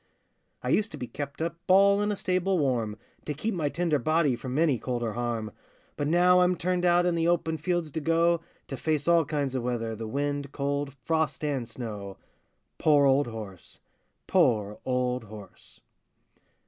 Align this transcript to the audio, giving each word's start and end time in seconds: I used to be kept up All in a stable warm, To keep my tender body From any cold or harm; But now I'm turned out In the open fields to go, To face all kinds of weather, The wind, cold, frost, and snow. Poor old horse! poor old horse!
I 0.63 0.69
used 0.69 0.91
to 0.93 0.97
be 0.97 1.05
kept 1.05 1.43
up 1.43 1.57
All 1.67 2.01
in 2.01 2.11
a 2.11 2.15
stable 2.15 2.57
warm, 2.57 2.97
To 3.25 3.35
keep 3.35 3.53
my 3.53 3.69
tender 3.69 3.99
body 3.99 4.35
From 4.35 4.57
any 4.57 4.79
cold 4.79 5.03
or 5.03 5.13
harm; 5.13 5.51
But 5.95 6.07
now 6.07 6.39
I'm 6.41 6.55
turned 6.55 6.85
out 6.85 7.05
In 7.05 7.13
the 7.13 7.27
open 7.27 7.55
fields 7.57 7.91
to 7.91 8.01
go, 8.01 8.41
To 8.69 8.75
face 8.77 9.07
all 9.07 9.25
kinds 9.25 9.53
of 9.53 9.61
weather, 9.61 9.95
The 9.95 10.07
wind, 10.07 10.51
cold, 10.51 10.91
frost, 11.05 11.43
and 11.43 11.69
snow. 11.69 12.17
Poor 12.79 13.05
old 13.05 13.27
horse! 13.27 13.79
poor 14.25 14.79
old 14.85 15.25
horse! 15.25 15.81